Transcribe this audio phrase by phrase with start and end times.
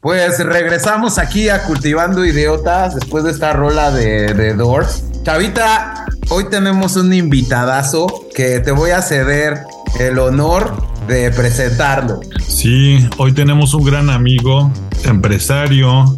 [0.00, 5.04] Pues regresamos aquí a Cultivando Idiotas después de esta rola de, Doors.
[5.24, 9.58] Chavita, hoy tenemos un invitadazo que te voy a ceder
[9.98, 10.72] el honor
[11.06, 12.20] de presentarlo.
[12.40, 14.72] Sí, hoy tenemos un gran amigo,
[15.04, 16.14] empresario,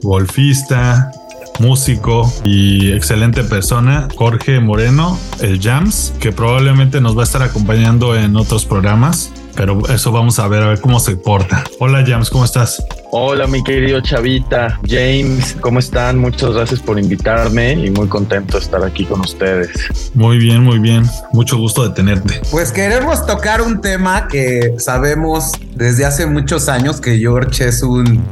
[0.00, 1.10] golfista,
[1.58, 8.16] músico y excelente persona, Jorge Moreno, el Jams, que probablemente nos va a estar acompañando
[8.16, 11.64] en otros programas pero eso vamos a ver, a ver cómo se porta.
[11.80, 12.84] Hola James, ¿cómo estás?
[13.18, 16.18] Hola mi querido Chavita, James, ¿cómo están?
[16.18, 19.70] Muchas gracias por invitarme y muy contento de estar aquí con ustedes.
[20.12, 21.02] Muy bien, muy bien,
[21.32, 22.42] mucho gusto de tenerte.
[22.50, 28.22] Pues queremos tocar un tema que sabemos desde hace muchos años que George es un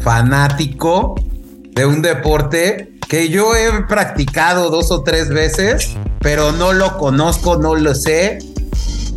[0.00, 1.14] fanático
[1.74, 7.58] de un deporte que yo he practicado dos o tres veces, pero no lo conozco,
[7.58, 8.38] no lo sé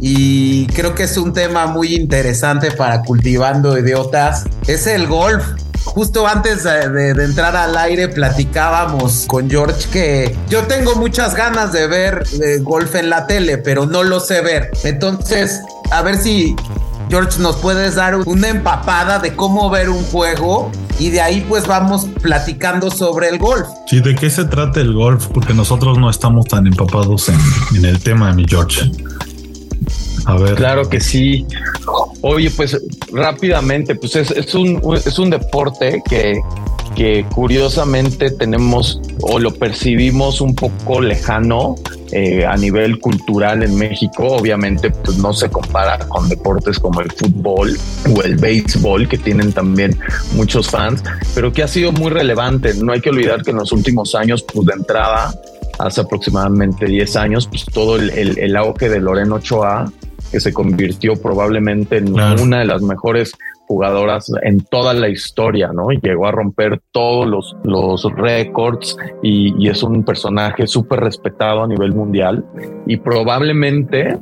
[0.02, 4.46] y creo que es un tema muy interesante para cultivando idiotas.
[4.68, 5.44] Es el golf.
[5.84, 11.88] Justo antes de, entrar al aire platicábamos con George que yo tengo muchas ganas de
[11.88, 14.72] ver eh, golf en la tele, pero no lo sé ver.
[14.84, 15.62] Entonces,
[15.92, 16.56] a ver si
[17.10, 21.68] George nos puedes dar una empapada de cómo ver un juego y de ahí pues
[21.68, 23.68] vamos platicando sobre el golf.
[23.88, 25.28] Sí, ¿de qué se trata el golf?
[25.28, 27.40] Porque nosotros no estamos tan empapados en,
[27.78, 28.92] en el tema, mi George.
[30.26, 30.56] A ver.
[30.56, 31.46] Claro que sí.
[32.22, 32.78] Oye, pues
[33.12, 36.40] rápidamente, pues es, un, es un deporte que,
[36.96, 41.76] que curiosamente tenemos o lo percibimos un poco lejano
[42.12, 44.26] eh, a nivel cultural en México.
[44.28, 47.78] Obviamente, pues no se compara con deportes como el fútbol
[48.16, 49.98] o el béisbol, que tienen también
[50.34, 52.74] muchos fans, pero que ha sido muy relevante.
[52.76, 55.34] No hay que olvidar que en los últimos años, pues de entrada,
[55.80, 59.92] hace aproximadamente 10 años, pues todo el, el, el auge de Loreno Ochoa
[60.32, 63.34] que se convirtió probablemente en una de las mejores
[63.68, 65.90] jugadoras en toda la historia, ¿no?
[65.90, 71.94] Llegó a romper todos los, los récords y, es un personaje súper respetado a nivel
[71.94, 72.46] mundial
[72.86, 74.18] y probablemente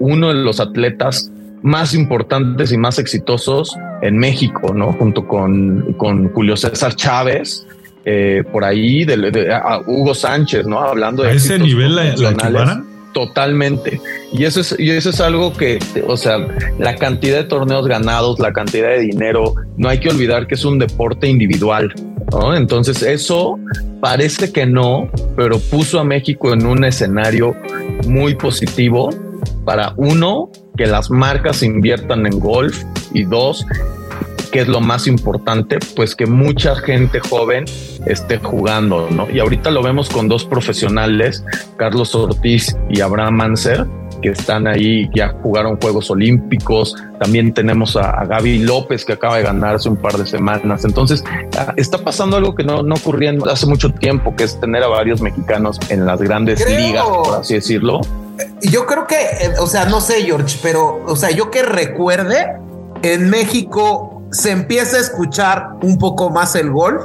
[0.00, 1.30] uno de los atletas
[1.62, 4.92] más importantes y más exitosos en México, ¿no?
[4.92, 7.66] Junto con, con Julio César Chávez,
[8.04, 10.80] eh, por ahí, de, Hugo Sánchez, ¿no?
[10.80, 11.30] Hablando de...
[11.30, 12.84] ¿A ese nivel la, la
[13.14, 14.00] Totalmente.
[14.32, 16.48] Y eso es, y eso es algo que, o sea,
[16.78, 20.64] la cantidad de torneos ganados, la cantidad de dinero, no hay que olvidar que es
[20.64, 21.94] un deporte individual.
[22.32, 22.56] ¿no?
[22.56, 23.58] Entonces eso
[24.00, 27.54] parece que no, pero puso a México en un escenario
[28.08, 29.10] muy positivo
[29.64, 32.82] para uno, que las marcas inviertan en golf
[33.12, 33.64] y dos,
[34.54, 37.64] que es lo más importante, pues que mucha gente joven
[38.06, 39.28] esté jugando, ¿no?
[39.28, 41.44] Y ahorita lo vemos con dos profesionales,
[41.76, 43.84] Carlos Ortiz y Abraham Manser,
[44.22, 46.94] que están ahí, ya jugaron Juegos Olímpicos.
[47.18, 50.84] También tenemos a, Gaby López, que acaba de ganar hace un par de semanas.
[50.84, 51.24] Entonces,
[51.74, 55.20] está pasando algo que no, no ocurría hace mucho tiempo, que es tener a varios
[55.20, 58.02] mexicanos en las grandes ligas, por así decirlo.
[58.62, 62.52] Yo creo que, eh, o sea, no sé, George, pero, o sea, yo que recuerde,
[63.02, 67.04] en México se empieza a escuchar un poco más el golf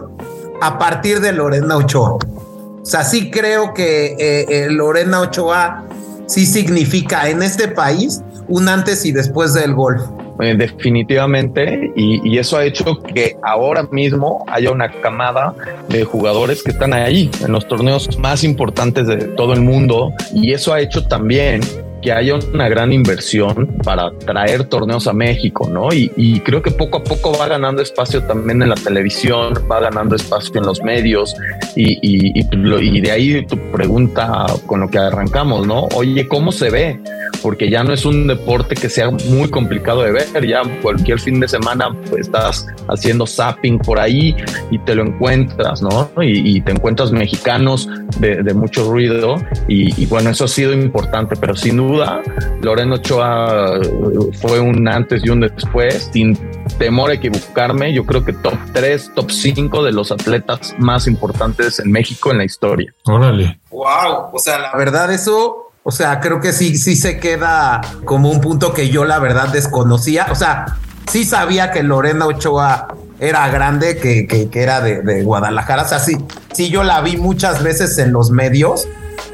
[0.62, 2.14] a partir de Lorena Ochoa.
[2.14, 5.86] O sea, sí creo que eh, eh, Lorena Ochoa
[6.26, 10.02] sí significa en este país un antes y después del golf.
[10.40, 15.54] Eh, definitivamente, y, eso ha hecho que ahora mismo haya una camada
[15.90, 20.54] de jugadores que están ahí en los torneos más importantes de todo el mundo, y
[20.54, 21.60] eso ha hecho también
[22.02, 25.90] que haya una gran inversión para traer torneos a México, ¿no?
[25.94, 30.16] Y, creo que poco a poco va ganando espacio también en la televisión, va ganando
[30.16, 31.36] espacio en los medios
[31.76, 35.88] y, y, de ahí tu pregunta con lo que arrancamos, ¿no?
[35.96, 37.00] Oye, ¿cómo se ve?
[37.42, 41.40] Porque ya no es un deporte que sea muy complicado de ver, ya cualquier fin
[41.40, 44.36] de semana pues, estás haciendo zapping por ahí
[44.72, 46.10] y te lo encuentras, ¿no?
[46.22, 47.90] Y, te encuentras mexicanos
[48.20, 49.36] de, de mucho ruido
[49.68, 52.22] y, bueno, eso ha sido importante, pero sin duda duda,
[52.62, 56.38] Loreno Ochoa uh, fue un antes y un después, sin
[56.78, 61.80] temor a equivocarme, yo creo que top 3, top 5 de los atletas más importantes
[61.80, 62.94] en México en la historia.
[63.06, 63.60] Órale.
[63.72, 68.30] Wow, o sea, la verdad eso, o sea, creo que sí, sí se queda como
[68.30, 70.78] un punto que yo la verdad desconocía, o sea,
[71.10, 76.00] sí sabía que Lorena Ochoa era grande, que, que, era de, de, Guadalajara, o sea,
[76.00, 76.18] sí,
[76.54, 78.88] sí yo la vi muchas veces en los medios,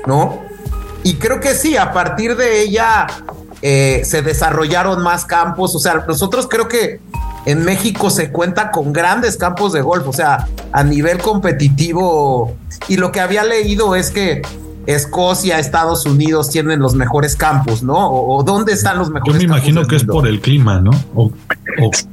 [0.08, 0.45] ¿no?
[1.06, 3.06] Y creo que sí, a partir de ella
[3.62, 5.75] eh, se desarrollaron más campos.
[5.75, 7.00] O sea, nosotros creo que
[7.46, 10.07] en México se cuenta con grandes campos de golf.
[10.07, 12.57] O sea, a nivel competitivo.
[12.88, 14.42] Y lo que había leído es que
[14.88, 18.10] Escocia, Estados Unidos tienen los mejores campos, ¿no?
[18.12, 19.36] O, dónde están los mejores.
[19.36, 20.90] Yo me imagino que es por el clima, ¿no?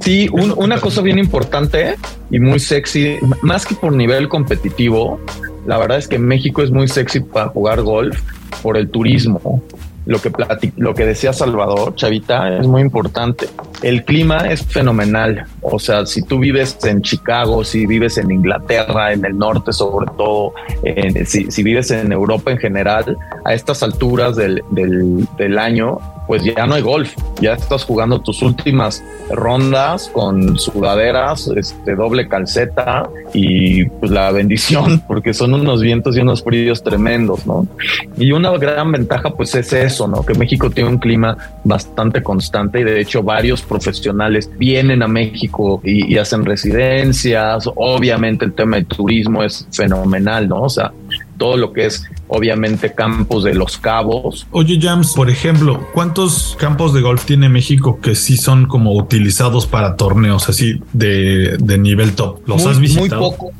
[0.00, 1.96] Sí, una cosa bien importante
[2.30, 5.18] y muy sexy, más que por nivel competitivo,
[5.64, 8.18] la verdad es que México es muy sexy para jugar golf
[8.62, 9.62] por el turismo
[10.06, 10.31] lo que,
[10.76, 13.49] lo que decía Salvador, Chavita, es muy importante.
[13.82, 15.46] El clima es fenomenal.
[15.60, 20.06] O sea, si tú vives en Chicago, si vives en Inglaterra, en el norte sobre
[20.16, 20.54] todo,
[21.26, 26.66] si, vives en Europa en general, a estas alturas del, del, del año, pues ya
[26.66, 33.84] no hay golf, ya estás jugando tus últimas rondas con sudaderas, este doble calceta y
[33.84, 37.66] pues la bendición, porque son unos vientos y unos fríos tremendos, ¿no?
[38.16, 40.24] Y una gran ventaja pues es eso, ¿no?
[40.24, 45.80] Que México tiene un clima bastante constante y de hecho varios profesionales vienen a México
[45.84, 50.62] y, y hacen residencias, obviamente el tema de turismo es fenomenal, ¿no?
[50.62, 50.92] O sea,
[51.42, 54.46] todo lo que es obviamente campos de los cabos.
[54.52, 59.66] Oye, Jams, por ejemplo, ¿cuántos campos de golf tiene México que sí son como utilizados
[59.66, 62.46] para torneos así de, nivel top?
[62.46, 63.20] ¿Los has visitado?
[63.20, 63.52] Muy poco.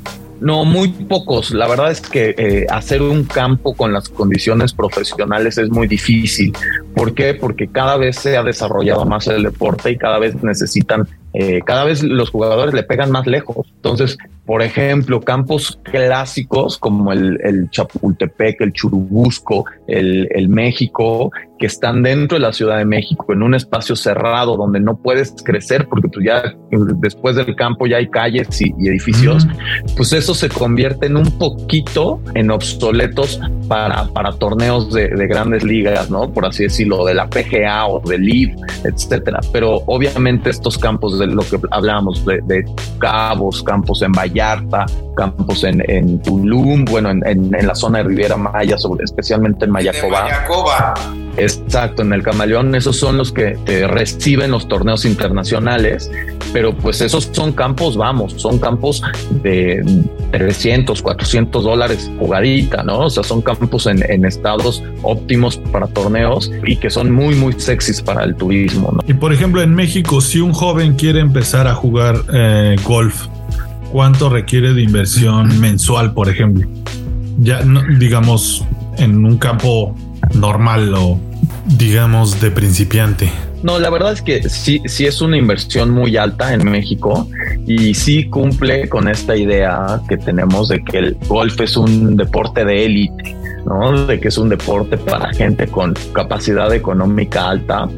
[0.43, 1.53] No, muy pocos.
[1.53, 6.53] La verdad es que eh, hacer un campo con las condiciones profesionales es muy difícil.
[6.97, 7.35] ¿Por qué?
[7.35, 11.85] Porque cada vez se ha desarrollado más el deporte y cada vez necesitan eh, cada
[11.85, 13.67] vez los jugadores le pegan más lejos.
[13.77, 14.19] Entonces,
[14.53, 22.03] por ejemplo, campos clásicos como el, el Chapultepec, el Churubusco, el, el, México, que están
[22.03, 26.09] dentro de la Ciudad de México, en un espacio cerrado donde no puedes crecer porque
[26.09, 26.55] tú ya
[26.99, 29.47] después del campo ya hay calles y, edificios,
[29.97, 35.65] pues eso se convierte en un poquito en obsoletos para, para torneos de, de, grandes
[35.65, 36.31] ligas, ¿no?
[36.31, 39.41] Por así decirlo, de la PGA o del LIV, etcétera.
[39.51, 42.65] Pero obviamente estos campos de lo que hablábamos de, de
[42.99, 44.13] cabos, campos en
[44.43, 44.87] Vallarta,
[45.17, 49.71] campos en, en Tulum, bueno, en, en, la zona de Riviera Maya, sobre, especialmente en
[49.71, 50.95] Mayacoba.
[51.37, 56.11] Exacto, en el Camaleón, esos son los que te reciben los torneos internacionales,
[56.53, 59.03] pero pues esos son campos, vamos, son campos
[59.43, 59.83] de
[60.33, 62.99] 300, 400 dólares jugadita, ¿no?
[62.99, 67.55] O sea, son campos en, en estados óptimos para torneos y que son muy, muy
[67.55, 69.01] sexys para el turismo, ¿no?
[69.07, 73.27] Y por ejemplo, en México, si un joven quiere empezar a jugar eh, golf,
[73.93, 76.67] ¿cuánto requiere de inversión mensual, por ejemplo?
[77.39, 77.63] Ya,
[77.99, 78.65] digamos,
[78.97, 79.95] en un campo
[80.35, 81.21] normal o
[81.67, 83.31] digamos de principiante?
[83.63, 87.29] No, la verdad es que sí, sí es una inversión muy alta en México
[87.65, 92.65] y sí cumple con esta idea que tenemos de que el golf es un deporte
[92.65, 94.07] de élite, ¿no?
[94.07, 97.89] De que es un deporte para gente con capacidad económica alta.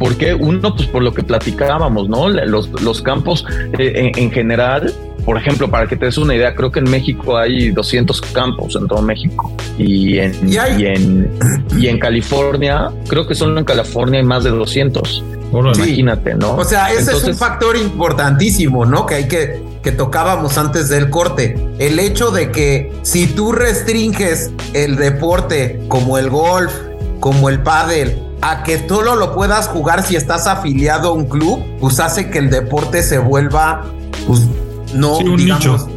[0.00, 2.28] Porque uno, pues por lo que platicábamos, ¿no?
[2.28, 3.44] Los, los campos
[3.78, 4.92] eh, en, en general
[5.28, 8.74] por ejemplo, para que te des una idea, creo que en México hay 200 campos
[8.76, 11.30] en todo México y en, ¿Y, en,
[11.76, 15.22] y en California, creo que solo en California hay más de 200.
[15.52, 16.56] Imagínate, ¿no?
[16.56, 19.04] O sea, ese es un factor importantísimo, ¿no?
[19.04, 21.58] Que hay que, que tocábamos antes del corte.
[21.78, 26.72] El hecho de que si tú restringes el deporte como el golf,
[27.20, 31.62] como el pádel, a que solo lo puedas jugar si estás afiliado a un club,
[31.80, 33.84] pues hace que el deporte se vuelva
[34.26, 34.48] pues,
[34.94, 35.88] no un nicho.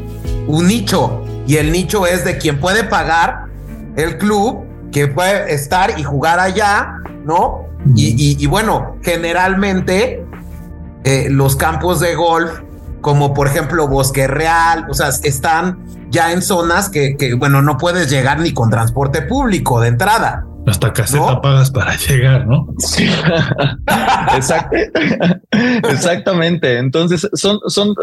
[0.48, 1.24] Un nicho.
[1.48, 3.46] Y el nicho es de quien puede pagar
[3.96, 6.96] el club, que puede estar y jugar allá,
[7.26, 7.66] ¿no?
[7.96, 10.24] Y, bueno, generalmente
[11.04, 12.52] eh, los campos de golf,
[13.02, 15.80] como por ejemplo Bosque Real, o sea, están
[16.10, 20.46] ya en zonas que, que, bueno, no puedes llegar ni con transporte público de entrada.
[20.68, 22.68] Hasta caseta pagas para llegar, ¿no?
[22.78, 23.08] Sí.
[25.90, 26.78] Exactamente.
[26.78, 27.96] Entonces, son, son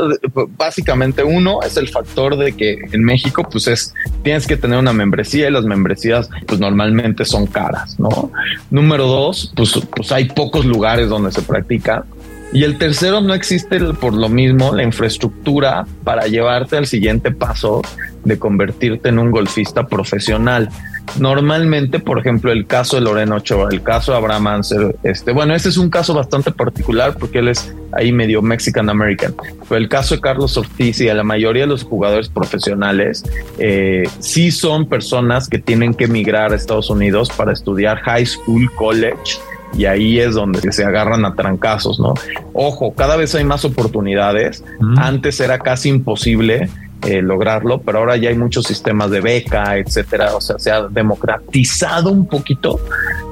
[0.56, 4.92] básicamente uno es el factor de que en México, pues es tienes que tener una
[4.92, 8.30] membresía y las membresías, pues normalmente son caras, ¿no?
[8.70, 12.04] Número dos, pues, pues hay pocos lugares donde se practica.
[12.52, 17.82] Y el tercero, no existe por lo mismo la infraestructura para llevarte al siguiente paso
[18.24, 20.70] de convertirte en un golfista profesional.
[21.18, 25.54] Normalmente, por ejemplo, el caso de Loreno Ochoa, el caso de Abraham Anser, este, bueno,
[25.54, 29.34] este es un caso bastante particular porque él es ahí medio Mexican American.
[29.68, 33.24] Pero el caso de Carlos Ortiz y de la mayoría de los jugadores profesionales,
[33.58, 38.70] eh, sí son personas que tienen que emigrar a Estados Unidos para estudiar high school,
[38.74, 39.38] college
[39.76, 42.14] y ahí es donde se agarran a trancazos, ¿no?
[42.52, 44.64] Ojo, cada vez hay más oportunidades.
[44.96, 46.68] Antes era casi imposible
[47.02, 50.34] eh, lograrlo, pero ahora ya hay muchos sistemas de beca, etcétera.
[50.34, 52.80] O sea, se ha democratizado un poquito,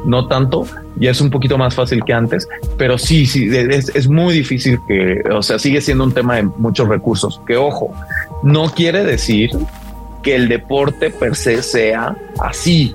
[0.04, 0.66] no tanto,
[0.96, 2.46] ya es un poquito más fácil que antes,
[2.78, 6.44] pero sí, sí, es, es muy difícil que, o sea, sigue siendo un tema de
[6.44, 7.40] muchos recursos.
[7.46, 7.92] Que ojo,
[8.44, 9.50] no quiere decir
[10.22, 12.94] que el deporte per se sea así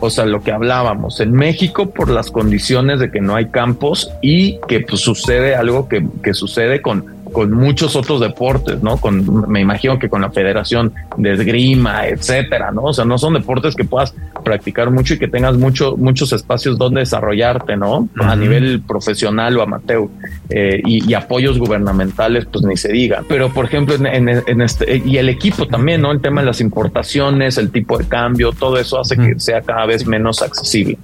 [0.00, 4.10] o sea, lo que hablábamos, en México por las condiciones de que no hay campos
[4.20, 8.96] y que pues, sucede algo que, que sucede con con muchos otros deportes, ¿no?
[8.96, 12.84] Con, me imagino que con la Federación de Esgrima, etcétera, ¿no?
[12.84, 16.78] O sea, no son deportes que puedas practicar mucho y que tengas mucho, muchos espacios
[16.78, 18.08] donde desarrollarte, ¿no?
[18.18, 20.08] A nivel profesional o amateur
[20.48, 23.22] eh, y, apoyos gubernamentales, pues ni se diga.
[23.28, 26.12] Pero, por ejemplo, en, este, y el equipo también, ¿no?
[26.12, 29.84] El tema de las importaciones, el tipo de cambio, todo eso hace que sea cada
[29.84, 30.96] vez menos accesible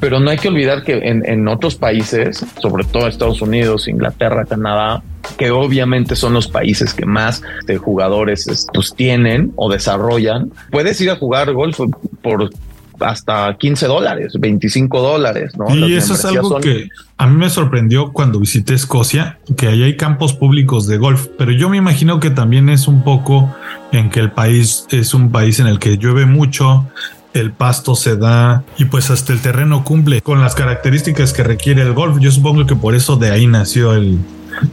[0.00, 4.44] pero no hay que olvidar que en, en, otros países, sobre todo Estados Unidos, Inglaterra,
[4.44, 5.02] Canadá,
[5.36, 11.10] que obviamente son los países que más de jugadores pues, tienen o desarrollan, puedes ir
[11.10, 11.80] a jugar golf
[12.22, 12.50] por
[13.00, 15.74] hasta 15 dólares, 25 dólares, ¿no?
[15.74, 19.96] Y eso es algo que a mí me sorprendió cuando visité Escocia, que ahí hay
[19.96, 23.54] campos públicos de golf, pero yo me imagino que también es un poco
[23.92, 26.86] en que el país es un país en el que llueve mucho,
[27.32, 31.82] el pasto se da y pues hasta el terreno cumple con las características que requiere
[31.82, 32.18] el golf.
[32.20, 34.18] Yo supongo que por eso de ahí nació el,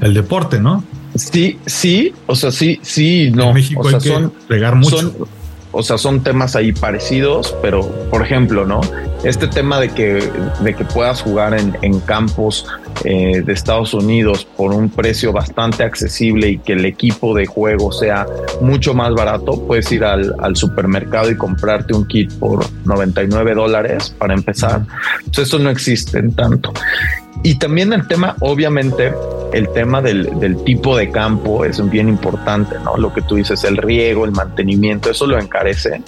[0.01, 0.83] el deporte, ¿no?
[1.15, 3.49] Sí, sí, o sea, sí, sí, no.
[3.49, 5.27] En México hay que regar mucho
[5.73, 8.81] o sea, son temas ahí parecidos, pero por ejemplo, ¿no?
[9.23, 12.67] Este tema de que, de que puedas jugar en, en campos
[13.05, 17.91] eh, de Estados Unidos por un precio bastante accesible y que el equipo de juego
[17.91, 18.25] sea
[18.59, 24.13] mucho más barato, puedes ir al, al supermercado y comprarte un kit por 99 dólares
[24.17, 24.85] para empezar.
[25.25, 26.73] Pues eso no existe en tanto.
[27.43, 29.13] Y también el tema, obviamente,
[29.53, 32.97] el tema del, del, tipo de campo es bien importante, ¿no?
[32.97, 36.01] Lo que tú dices, el riego, el mantenimiento, eso lo encarece.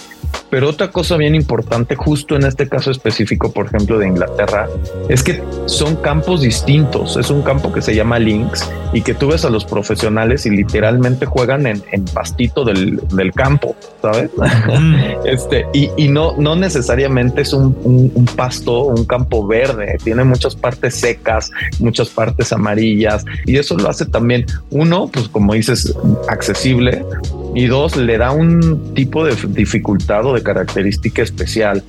[0.50, 4.68] Pero otra cosa bien importante, justo en este caso específico, por ejemplo, de Inglaterra,
[5.08, 7.16] es que son campos distintos.
[7.16, 10.50] Es un campo que se llama Links y que tú ves a los profesionales y
[10.50, 14.30] literalmente juegan en, en pastito del, del, campo, ¿sabes?
[15.24, 20.22] este, y, y, no, no necesariamente es un, un, un pasto, un campo verde, tiene
[20.24, 21.50] muchas partes secas,
[21.80, 25.94] muchas partes amarillas y eso lo hace también, uno, pues como dices,
[26.28, 27.04] accesible
[27.54, 31.82] y dos, le da un tipo de dificultad o de característica especial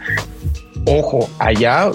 [0.86, 1.92] ojo, allá,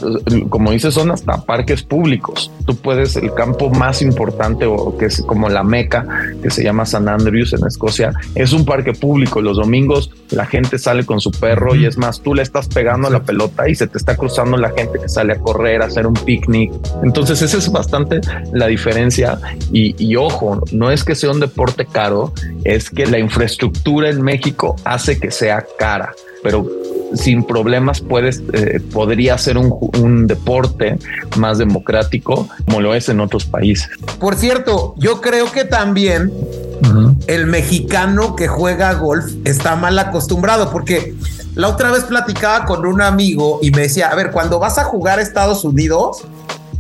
[0.49, 2.51] como dices, son hasta parques públicos.
[2.67, 6.07] Tú puedes, el campo más importante o que es como la meca,
[6.43, 9.41] que se llama San Andrews en Escocia, es un parque público.
[9.41, 13.09] Los domingos la gente sale con su perro y es más, tú le estás pegando
[13.09, 15.87] a la pelota y se te está cruzando la gente que sale a correr, a
[15.87, 16.73] hacer un picnic.
[17.03, 18.21] Entonces, esa es bastante
[18.53, 19.39] la diferencia.
[19.73, 22.33] Y, y ojo, no es que sea un deporte caro,
[22.65, 26.67] es que la infraestructura en México hace que sea cara pero
[27.15, 30.99] sin problemas puedes, eh, podría ser un, un, deporte
[31.37, 33.89] más democrático como lo es en otros países.
[34.19, 37.17] Por cierto, yo creo que también uh -huh.
[37.27, 41.15] el mexicano que juega golf está mal acostumbrado porque
[41.55, 44.85] la otra vez platicaba con un amigo y me decía, a ver, cuando vas a
[44.85, 46.23] jugar a Estados Unidos,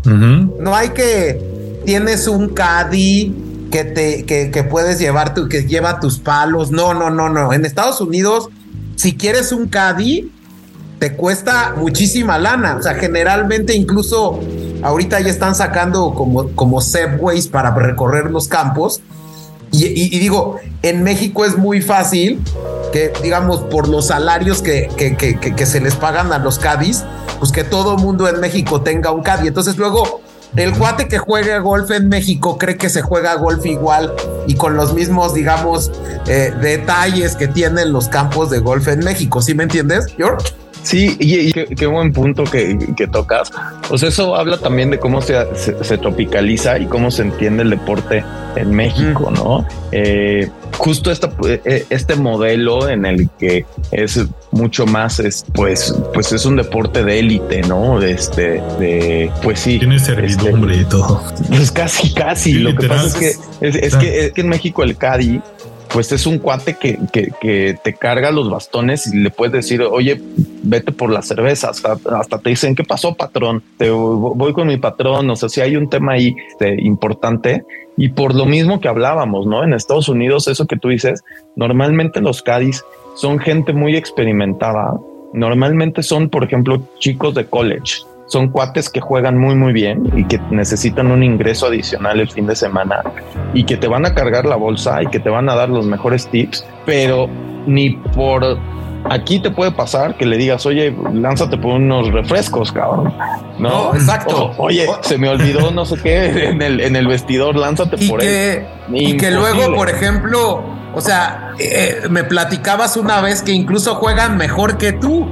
[0.06, 0.58] uh -huh.
[0.60, 1.40] no hay que
[1.84, 3.34] tienes un caddy
[3.70, 6.70] que te que, que puedes llevar tu, que lleva tus palos.
[6.70, 7.52] No, no, no, no.
[7.52, 8.48] En Estados Unidos
[9.00, 10.30] si quieres un caddy,
[10.98, 12.76] te cuesta muchísima lana.
[12.76, 14.40] O sea, generalmente incluso
[14.82, 19.00] ahorita ya están sacando como, como segways para recorrer los campos.
[19.72, 22.42] Y, digo, en México es muy fácil
[22.92, 27.04] que, digamos, por los salarios que, que, que, que se les pagan a los caddies,
[27.38, 29.48] pues que todo mundo en México tenga un caddy.
[29.48, 30.20] Entonces luego
[30.56, 34.12] el cuate que juega golf en México cree que se juega golf igual
[34.46, 35.92] y con los mismos, digamos,
[36.26, 39.40] eh, detalles que tienen los campos de golf en México.
[39.40, 40.52] ¿Sí me entiendes, George?
[40.82, 43.50] Sí, y, y qué, qué, buen punto que, que, tocas.
[43.88, 47.70] Pues eso habla también de cómo se, se, se, tropicaliza y cómo se entiende el
[47.70, 48.24] deporte
[48.56, 49.30] en México.
[49.30, 49.66] ¿no?
[49.92, 56.32] Eh, justo esta, eh, este modelo en el que es mucho más, es, pues, pues
[56.32, 58.00] es un deporte de élite, ¿no?
[58.00, 59.78] De este, de, pues sí.
[59.78, 61.22] Tiene servidumbre este, y todo.
[61.48, 62.52] Pues casi, casi.
[62.52, 63.28] Sí, Lo que pasa es que
[63.66, 65.40] es, es, que es que en México el Cadi
[65.92, 69.82] pues es un cuate que, que, que, te carga los bastones y le puedes decir,
[69.82, 70.20] oye,
[70.62, 71.70] vete por la cerveza.
[71.70, 73.62] Hasta, hasta te dicen, ¿qué pasó, patrón?
[73.76, 75.28] Te voy con mi patrón.
[75.30, 77.64] O sea, si hay un tema ahí este, importante.
[77.96, 79.64] Y por lo mismo que hablábamos, ¿no?
[79.64, 81.22] En Estados Unidos, eso que tú dices,
[81.56, 82.84] normalmente los Cádiz
[83.20, 84.98] son gente muy experimentada.
[85.34, 90.24] Normalmente son, por ejemplo, chicos de college son cuates que juegan muy muy bien y
[90.24, 93.02] que necesitan un ingreso adicional el fin de semana
[93.54, 95.84] y que te van a cargar la bolsa y que te van a dar los
[95.84, 97.28] mejores tips, pero
[97.66, 98.56] ni por
[99.08, 103.12] aquí te puede pasar que le digas, oye, lánzate por unos refrescos, cabrón.
[103.58, 104.52] No, no exacto.
[104.56, 108.08] O, oye, se me olvidó no sé qué en el, en el vestidor, lánzate y
[108.08, 108.64] por que, él.
[108.94, 110.62] Y que luego, por ejemplo,
[110.94, 115.28] o sea, eh, me platicabas una vez que incluso juegan mejor que tú.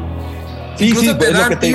[0.77, 1.75] Sí, sí, es lo que te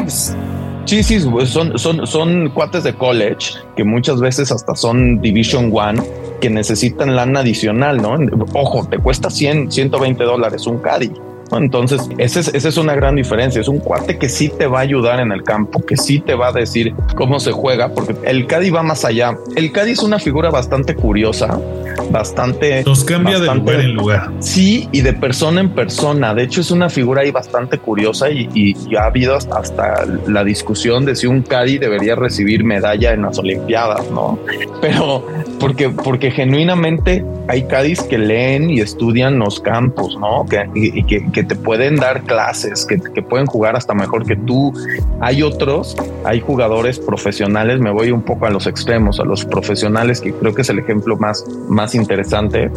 [0.85, 6.01] Sí, sí, son, son, son cuates de college que muchas veces hasta son Division One
[6.41, 8.17] que necesitan lana adicional, ¿no?
[8.53, 11.11] Ojo, te cuesta 100, 120 dólares un caddy.
[11.51, 13.61] Entonces, esa es, esa es una gran diferencia.
[13.61, 16.35] Es un cuate que sí te va a ayudar en el campo, que sí te
[16.35, 19.37] va a decir cómo se juega, porque el Caddy va más allá.
[19.55, 21.59] El Caddy es una figura bastante curiosa,
[22.09, 22.83] bastante.
[22.83, 24.31] Nos cambia de lugar en lugar.
[24.39, 26.33] Sí, y de persona en persona.
[26.33, 31.15] De hecho, es una figura ahí bastante curiosa y, ha habido hasta, la discusión de
[31.15, 34.39] si un Caddy debería recibir medalla en las Olimpiadas, ¿no?
[34.81, 35.25] Pero
[35.63, 40.45] porque, porque genuinamente hay Cádiz que leen y estudian los campos, ¿no?
[40.45, 44.35] Que, y, que, que, te pueden dar clases, que, que, pueden jugar hasta mejor que
[44.35, 44.73] tú.
[45.21, 50.19] Hay otros, hay jugadores profesionales, me voy un poco a los extremos, a los profesionales,
[50.19, 52.69] que creo que es el ejemplo más, más interesante.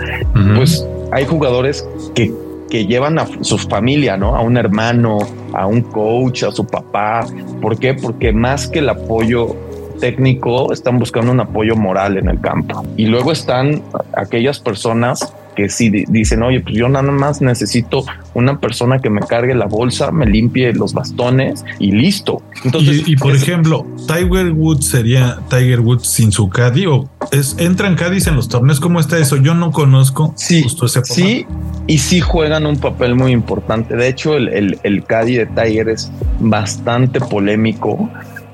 [0.54, 2.32] Pues hay jugadores que
[2.70, 4.34] que llevan a su familia, ¿no?
[4.34, 5.18] A un hermano,
[5.52, 7.24] a un coach, a su papá.
[7.60, 7.94] ¿Por qué?
[7.94, 9.54] Porque más que el apoyo
[9.98, 12.84] técnico, están buscando un apoyo moral en el campo.
[12.96, 13.82] Y luego están
[14.14, 19.22] aquellas personas que si dicen, oye, pues yo nada más necesito una persona que me
[19.22, 22.42] cargue la bolsa, me limpie los bastones y listo.
[22.62, 27.96] Entonces, y, por ejemplo, Tiger Woods sería Tiger Woods sin su caddy o es, entran
[27.96, 28.78] caddies en los torneos.
[28.78, 29.36] ¿Cómo está eso?
[29.36, 30.34] Yo no conozco.
[30.36, 30.66] Sí,
[31.04, 31.46] sí,
[31.86, 33.96] y sí juegan un papel muy importante.
[33.96, 38.10] De hecho, el, el, el caddy de Tiger es bastante polémico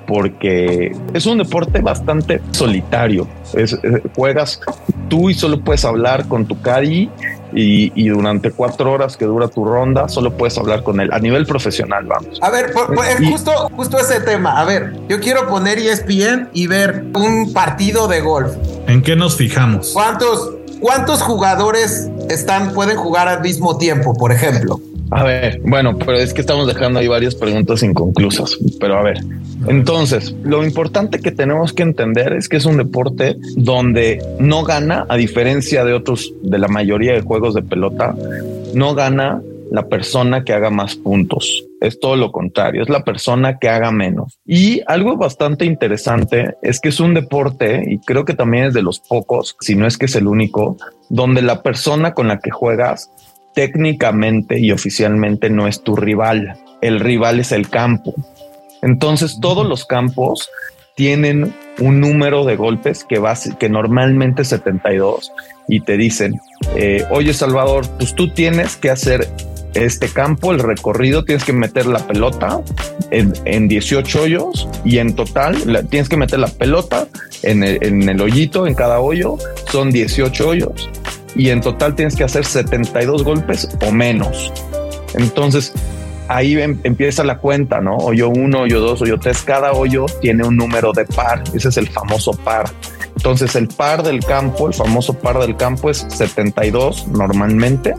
[0.06, 3.26] porque es un deporte bastante solitario.
[4.16, 4.60] juegas
[5.08, 7.10] tú y solo puedes hablar con tu caddy
[7.54, 11.46] y, durante cuatro horas que dura tu ronda solo puedes hablar con él a nivel
[11.46, 12.38] profesional, vamos.
[12.40, 12.72] A ver,
[13.28, 14.58] justo, justo ese tema.
[14.58, 18.52] A ver, yo quiero poner ESPN y ver un partido de golf.
[18.86, 19.90] ¿En qué nos fijamos?
[19.92, 24.80] ¿Cuántos, cuántos jugadores están, pueden jugar al mismo tiempo, por ejemplo?
[25.14, 28.56] A ver, bueno, pero es que estamos dejando ahí varias preguntas inconclusas.
[28.80, 29.18] Pero a ver,
[29.68, 35.04] entonces, lo importante que tenemos que entender es que es un deporte donde no gana,
[35.10, 38.16] a diferencia de otros, de la mayoría de juegos de pelota,
[38.74, 41.64] no gana la persona que haga más puntos.
[41.80, 44.38] Es todo lo contrario, es la persona que haga menos.
[44.46, 48.82] Y algo bastante interesante es que es un deporte, y creo que también es de
[48.82, 50.76] los pocos, si no es que es el único,
[51.08, 53.10] donde la persona con la que juegas
[53.54, 56.56] técnicamente y oficialmente no es tu rival.
[56.80, 58.14] El rival es el campo.
[58.82, 60.50] Entonces todos los campos
[60.94, 65.32] tienen un número de golpes que va que normalmente es 72
[65.68, 66.34] y te dicen,
[66.76, 69.26] eh, oye Salvador, pues tú tienes que hacer
[69.74, 72.60] este campo, el recorrido, tienes que meter la pelota
[73.10, 75.56] en, en 18 hoyos y en total
[75.88, 77.06] tienes que meter la pelota
[77.42, 79.38] en el, en el hoyito, en cada hoyo,
[79.70, 80.90] son 18 hoyos
[81.34, 84.52] y en total tienes que hacer 72 golpes o menos.
[85.14, 85.72] Entonces,
[86.28, 87.96] ahí em, empieza la cuenta, ¿no?
[87.96, 91.76] Hoyo 1, hoyo 2, hoyo 3, cada hoyo tiene un número de par, ese es
[91.76, 92.70] el famoso par.
[93.16, 97.94] Entonces el par del campo, el famoso par del campo es 72 normalmente.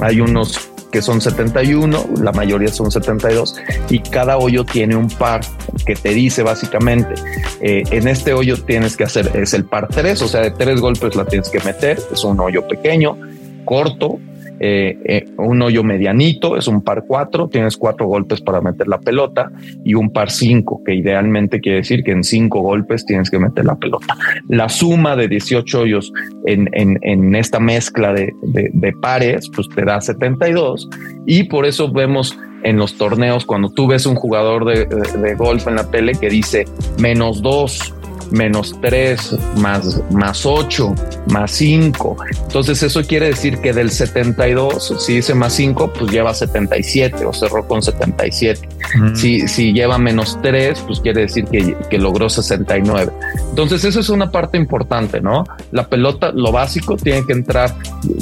[0.00, 3.56] Hay unos que son 71, la mayoría son 72,
[3.90, 5.40] y cada hoyo tiene un par
[5.84, 7.14] que te dice básicamente,
[7.60, 10.80] eh, en este hoyo tienes que hacer, es el par 3, o sea, de tres
[10.80, 13.16] golpes la tienes que meter, es un hoyo pequeño,
[13.64, 14.18] corto,
[14.60, 18.98] eh, eh, un hoyo medianito, es un par 4, tienes cuatro golpes para meter la
[18.98, 19.50] pelota
[19.84, 23.64] y un par 5, que idealmente quiere decir que en cinco golpes tienes que meter
[23.64, 24.16] la pelota.
[24.48, 26.12] La suma de 18 hoyos
[26.46, 30.88] en, en, esta mezcla de, de, de, pares, pues te da 72
[31.26, 35.68] y por eso vemos en los torneos cuando tú ves un jugador de, de golf
[35.68, 36.64] en la tele que dice
[36.98, 37.94] menos 2
[38.30, 40.94] menos 3, más, más 8,
[41.30, 42.16] más 5.
[42.44, 47.32] Entonces eso quiere decir que del 72, si dice más 5, pues lleva 77 o
[47.32, 48.68] cerró con 77.
[49.14, 53.12] Si, si lleva menos 3, pues quiere decir que, que, logró 69.
[53.50, 55.44] Entonces eso es una parte importante, ¿no?
[55.72, 57.74] La pelota, lo básico, tiene que entrar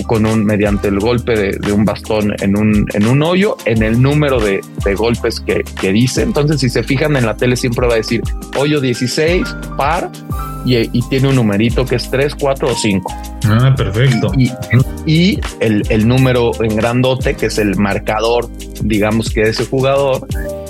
[0.07, 3.83] con un, mediante el golpe de, de un bastón en un, en un hoyo, en
[3.83, 6.23] el número de, de golpes que, que dice.
[6.23, 8.23] Entonces si se fijan en la tele siempre va a decir
[8.57, 9.96] hoyo 16, par
[10.67, 13.15] y, tiene un numerito que es 3, 4 o 5.
[13.45, 14.33] Ah, perfecto.
[15.07, 18.49] Y, el, número en grandote, que es el marcador,
[18.83, 20.27] digamos que de ese jugador,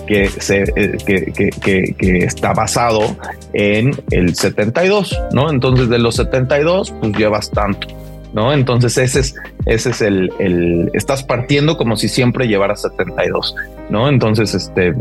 [0.07, 3.17] que, se, eh, que, está basado
[3.55, 5.51] en el 72, ¿no?
[5.51, 7.89] Entonces de los 72, pues llevas tanto.
[8.35, 8.53] ¿No?
[8.53, 9.35] Entonces ese es,
[9.65, 13.55] ese es el, el, estás partiendo como si siempre llevaras 72,
[13.89, 14.11] ¿no?
[14.11, 14.95] Entonces, este,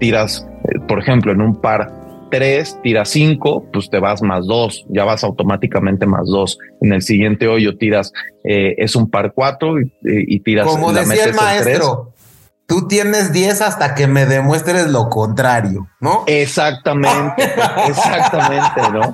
[0.00, 1.92] tiras, eh, por ejemplo, en un par
[2.30, 6.58] 3, tira 5, pues te vas más 2, ya vas automáticamente más 2.
[6.82, 8.12] En el siguiente hoyo tiras,
[8.44, 10.66] eh, es un par 4 y, y, tiras.
[10.66, 12.12] Como decía el maestro,
[12.70, 16.22] tú tienes 10 hasta que me demuestres lo contrario, ¿no?
[16.28, 17.52] Exactamente,
[17.88, 19.12] exactamente, ¿no?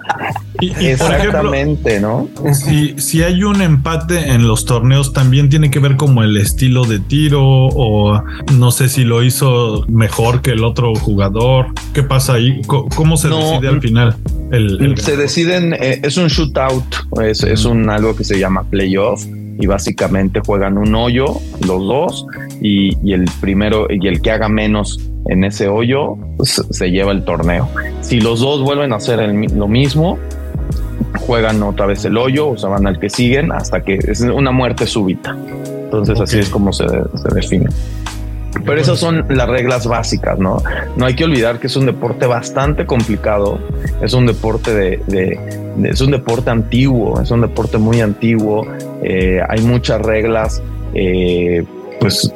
[0.79, 2.29] exactamente, ¿no?
[2.53, 6.85] Si, si hay un empate en los torneos, también tiene que ver como el estilo
[6.85, 11.69] de tiro o no sé si lo hizo mejor que el otro jugador.
[11.95, 12.61] ¿Qué pasa ahí?
[12.67, 14.17] ¿Cómo se decide al final?
[14.97, 16.85] se deciden, eh, es un shootout,
[17.23, 19.25] es, es un algo que se llama playoff
[19.59, 21.27] y básicamente juegan un hoyo
[21.67, 22.27] los dos
[22.61, 27.13] y, y, el primero y el que haga menos en ese hoyo pues, se lleva
[27.13, 27.69] el torneo.
[28.01, 29.21] Si los dos vuelven a hacer
[29.55, 30.19] lo mismo,
[31.21, 34.51] juegan otra vez el hoyo o se van al que siguen hasta que es una
[34.51, 35.37] muerte súbita.
[35.85, 37.67] Entonces así es como se, se define.
[38.65, 40.63] Pero esas son las reglas básicas, ¿no?
[40.97, 43.59] No hay que olvidar que es un deporte bastante complicado,
[44.03, 45.39] es un deporte de,
[45.85, 48.67] es un deporte antiguo, es un deporte muy antiguo,
[49.03, 50.63] eh, hay muchas reglas,
[50.95, 51.65] eh,
[52.01, 52.33] pues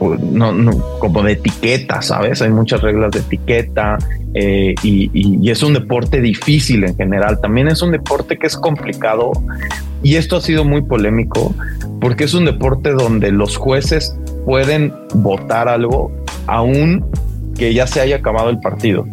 [0.00, 2.42] no, como de etiqueta, ¿sabes?
[2.42, 3.96] Hay muchas reglas de etiqueta
[4.34, 7.40] eh, y, y, es un deporte difícil en general.
[7.40, 9.32] También es un deporte que es complicado
[10.04, 11.54] y esto ha sido muy polémico
[12.00, 14.14] porque es un deporte donde los jueces
[14.44, 16.12] pueden votar algo
[16.46, 17.04] aún
[17.56, 19.06] que ya se haya acabado el partido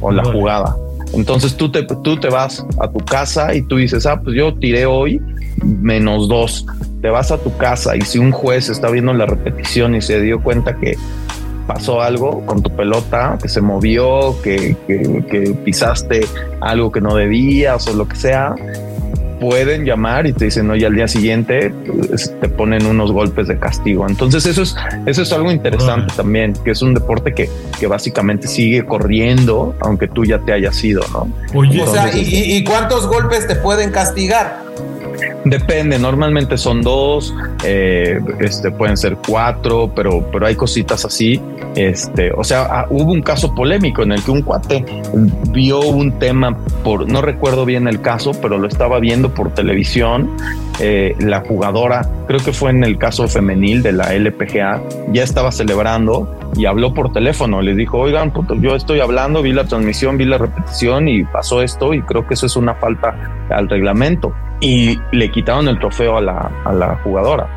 [0.00, 0.76] o la jugada.
[1.14, 4.54] Entonces tú te, tú te vas a tu casa y tú dices, ah, pues yo
[4.54, 5.22] tiré hoy
[5.62, 6.66] menos dos.
[7.00, 10.20] Te vas a tu casa y si un juez está viendo la repetición y se
[10.20, 10.96] dio cuenta que
[11.68, 16.26] pasó algo con tu pelota, que se movió, que, que, que pisaste
[16.60, 18.54] algo que no debías o lo que sea,
[19.38, 21.72] pueden llamar y te dicen, oye, al día siguiente
[22.08, 24.06] pues, te ponen unos golpes de castigo.
[24.08, 28.48] Entonces eso es, eso es algo interesante también, que es un deporte que, que básicamente
[28.48, 31.28] sigue corriendo, aunque tú ya te hayas ido, ¿no?
[31.54, 34.65] Oye, o sea, ¿y, ¿y cuántos golpes te pueden castigar?
[35.44, 37.32] Depende, normalmente son dos,
[37.64, 41.40] eh, este, pueden ser cuatro, pero, pero hay cositas así.
[41.76, 44.84] Este, o sea, ah, hubo un caso polémico en el que un cuate
[45.50, 50.30] vio un tema por, no recuerdo bien el caso, pero lo estaba viendo por televisión.
[50.80, 55.52] Eh, la jugadora, creo que fue en el caso femenil de la LPGA, ya estaba
[55.52, 57.62] celebrando y habló por teléfono.
[57.62, 61.94] Le dijo, oigan, yo estoy hablando, vi la transmisión, vi la repetición y pasó esto
[61.94, 63.14] y creo que eso es una falta
[63.48, 67.48] al reglamento y le quitaron el trofeo a la, a la jugadora.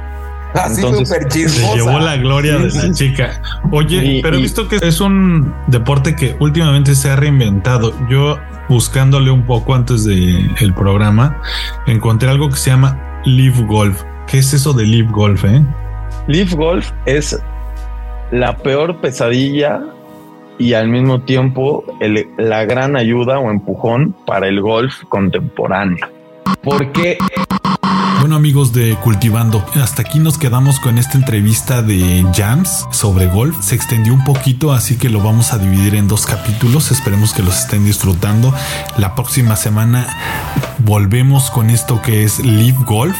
[0.54, 3.42] Así súper Se llevó la gloria de esa chica.
[3.72, 7.94] Oye, pero he visto que es un deporte que últimamente se ha reinventado.
[8.10, 11.42] Yo buscándole un poco antes del el programa,
[11.88, 14.04] encontré algo que se llama Live Golf.
[14.28, 15.44] ¿Qué es eso de Live Golf?
[15.46, 15.62] Eh?
[16.28, 17.40] Live Golf es
[18.32, 19.82] la peor pesadilla
[20.60, 21.84] y al mismo tiempo
[22.38, 26.06] la gran ayuda o empujón para el golf contemporáneo.
[26.62, 27.17] Porque
[28.36, 33.56] amigos de Cultivando, hasta aquí nos quedamos con esta entrevista de Jams sobre golf.
[33.62, 36.92] Se extendió un poquito, así que lo vamos a dividir en dos capítulos.
[36.92, 38.54] Esperemos que los estén disfrutando.
[38.98, 40.08] La próxima semana
[40.80, 43.18] volvemos con esto que es Live Golf.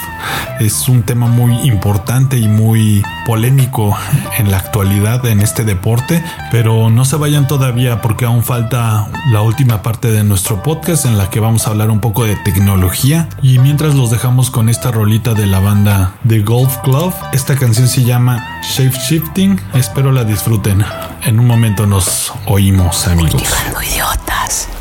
[0.60, 3.96] Es un tema muy importante y muy polémico
[4.38, 9.42] en la actualidad en este deporte, pero no se vayan todavía porque aún falta la
[9.42, 13.30] última parte de nuestro podcast en la que vamos a hablar un poco de tecnología
[13.42, 17.14] y mientras los dejamos con esta rolita de la banda The Golf Club.
[17.32, 19.58] Esta canción se llama Shape Shifting.
[19.74, 20.84] Espero la disfruten.
[21.24, 23.42] En un momento nos oímos, amigos.
[23.82, 24.79] idiotas.